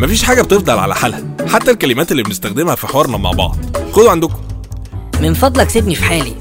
[0.00, 1.22] مفيش حاجة بتفضل على حالها.
[1.48, 3.56] حتى الكلمات اللي بنستخدمها في حوارنا مع بعض.
[3.92, 4.38] خدوا عندكم.
[5.20, 6.34] من فضلك سيبني في حالي.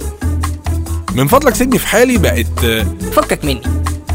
[1.15, 2.59] من فضلك سيبني في حالي بقت
[3.13, 3.61] فكك مني.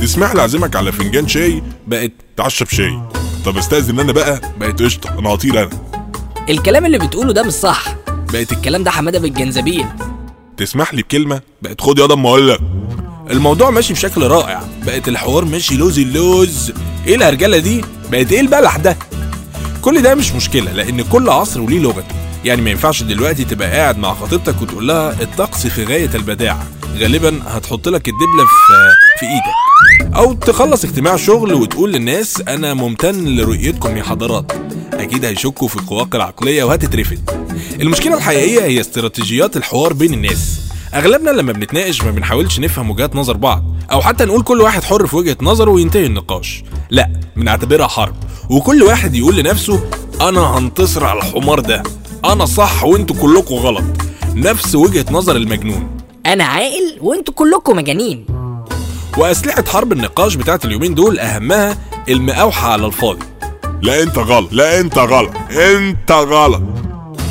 [0.00, 3.00] تسمح لي أعزمك على فنجان شاي بقت تعشى بشاي
[3.44, 5.18] طب استأذن أنا بقى بقت قشطة.
[5.18, 5.70] أنا هطير أنا.
[6.48, 7.84] الكلام اللي بتقوله ده مش صح.
[8.32, 9.86] بقت الكلام ده حمادة بالجنزبيل.
[10.56, 12.60] تسمح لي بكلمة؟ بقت خد ياض اما أقول لك
[13.30, 14.62] الموضوع ماشي بشكل رائع.
[14.86, 16.72] بقت الحوار ماشي لوز اللوز.
[17.06, 18.96] إيه الهرجلة دي؟ بقت إيه البلح ده؟
[19.84, 22.14] كل ده مش مشكلة لأن كل عصر وليه لغته.
[22.44, 26.66] يعني ما ينفعش دلوقتي تبقى قاعد مع خطيبتك وتقول لها الطقس في غاية البداعة.
[26.98, 30.16] غالبا هتحط لك الدبلة في في إيدك.
[30.16, 34.52] أو تخلص اجتماع شغل وتقول للناس أنا ممتن لرؤيتكم يا حضرات.
[34.92, 37.30] أكيد هيشكوا في القواك العقلية وهتترفد.
[37.80, 40.60] المشكلة الحقيقية هي استراتيجيات الحوار بين الناس.
[40.94, 45.06] أغلبنا لما بنتناقش ما بنحاولش نفهم وجهات نظر بعض أو حتى نقول كل واحد حر
[45.06, 46.64] في وجهة نظره وينتهي النقاش.
[46.90, 48.14] لا بنعتبرها حرب.
[48.50, 49.80] وكل واحد يقول لنفسه
[50.20, 51.82] أنا هنتصر على الحمار ده.
[52.24, 53.84] أنا صح وأنتوا كلكم غلط.
[54.34, 55.88] نفس وجهة نظر المجنون.
[56.26, 58.26] أنا عاقل وأنتوا كلكم مجانين.
[59.18, 61.78] وأسلحة حرب النقاش بتاعت اليومين دول أهمها
[62.08, 63.24] المقاوحة على الفاضي.
[63.82, 66.62] لا أنت غلط لا أنت غلط أنت غلط.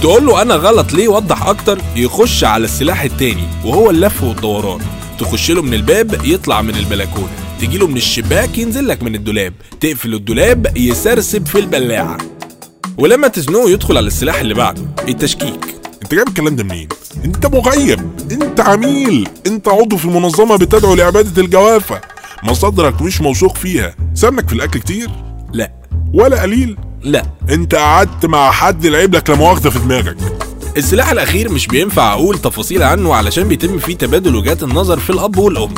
[0.01, 4.79] تقول له أنا غلط ليه وضح أكتر؟ يخش على السلاح التاني وهو اللف والدوران.
[5.19, 7.42] تخش له من الباب يطلع من البلكونة.
[7.63, 9.53] تجي له من الشباك ينزل لك من الدولاب.
[9.79, 12.17] تقفل الدولاب يسرسب في البلاعة.
[12.97, 14.81] ولما تزنقه يدخل على السلاح اللي بعده.
[15.07, 15.75] التشكيك.
[16.03, 16.87] انت جايب الكلام ده منين؟
[17.25, 17.99] انت مغيب.
[18.31, 19.29] انت عميل.
[19.47, 22.01] انت عضو في منظمه بتدعو لعبادة الجوافة.
[22.43, 23.95] مصادرك مش موثوق فيها.
[24.13, 25.09] سمك في الأكل كتير؟
[25.53, 25.71] لا.
[26.13, 27.23] ولا قليل؟ لا.
[27.49, 30.17] انت قعدت مع حد لعب لك لا مؤاخذة في دماغك.
[30.77, 35.37] السلاح الأخير مش بينفع أقول تفاصيل عنه علشان بيتم فيه تبادل وجهات النظر في الأب
[35.37, 35.73] والأم.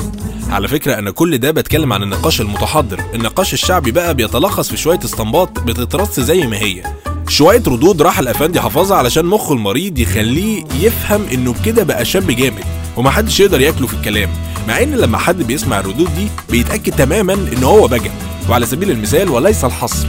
[0.49, 4.99] على فكرة أنا كل ده بتكلم عن النقاش المتحضر، النقاش الشعبي بقى بيتلخص في شوية
[5.05, 6.83] استنباط بتترص زي ما هي.
[7.27, 12.63] شوية ردود راح الأفندي حافظها علشان مخه المريض يخليه يفهم إنه بكده بقى شاب جامد،
[12.97, 14.29] ومحدش يقدر ياكله في الكلام،
[14.67, 18.11] مع إن لما حد بيسمع الردود دي بيتأكد تماما إن هو بجد،
[18.49, 20.07] وعلى سبيل المثال وليس الحصر.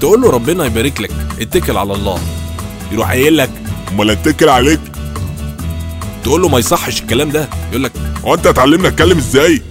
[0.00, 1.10] تقول له ربنا يبارك لك،
[1.40, 2.18] اتكل على الله.
[2.92, 3.50] يروح قايل لك
[3.92, 4.80] أمال أتكل عليك
[6.26, 7.92] تقول له ما يصحش الكلام ده، يقول لك
[8.24, 9.62] هو انت هتعلمنا اتكلم إزاي؟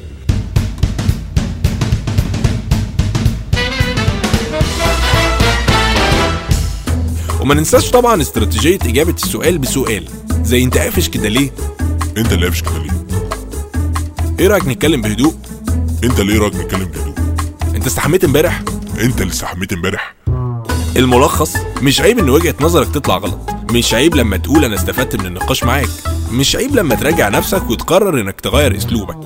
[7.42, 10.08] وما ننساش طبعا استراتيجية إجابة السؤال بسؤال.
[10.44, 11.52] زي أنت قافش كده ليه؟
[12.18, 13.06] انت اللي قافش كده ليه؟
[14.40, 15.34] إيه رأيك نتكلم بهدوء؟
[16.04, 17.16] انت إيه رايك نتكلم بهدوء؟
[17.76, 18.62] أنت استحميت امبارح؟
[19.02, 20.16] انت اللي استحميت امبارح.
[20.98, 25.26] الملخص مش عيب إن وجهة نظرك تطلع غلط، مش عيب لما تقول أنا استفدت من
[25.26, 25.90] النقاش معاك،
[26.32, 29.18] مش عيب لما تراجع نفسك وتقرر إنك تغير أسلوبك،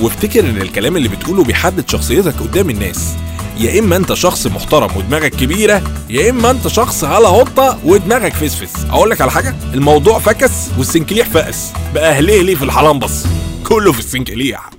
[0.00, 3.14] وافتكر إن الكلام اللي بتقوله بيحدد شخصيتك قدام الناس،
[3.58, 8.84] يا إما أنت شخص محترم ودماغك كبيرة، يا إما أنت شخص هلا هطة ودماغك فسفس،
[8.90, 13.26] أقول لك على حاجة؟ الموضوع فكس والسنكليح فقس، بقى هليه ليه في الحلنبص،
[13.64, 14.70] كله في السنكليح.